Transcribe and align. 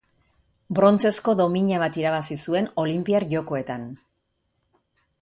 Brontzezko 0.79 1.35
domina 1.41 1.79
bat 1.83 1.99
irabazi 2.01 2.39
zuen 2.47 2.71
Olinpiar 2.85 3.27
Jokoetan. 3.35 3.89